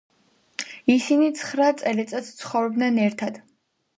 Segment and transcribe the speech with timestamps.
[0.93, 3.41] ისინი ცხრა წელიწადს ცხოვრობდნენ ერთად.